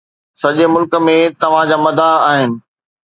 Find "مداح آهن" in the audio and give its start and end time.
1.85-2.51